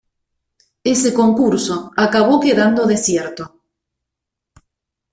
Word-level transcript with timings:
Ese 0.93 1.13
concurso 1.13 1.91
acabó 1.95 2.39
quedando 2.39 2.87
desierto. 2.87 3.53